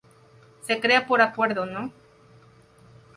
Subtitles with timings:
[0.63, 1.93] Se crea por Acuerdo No.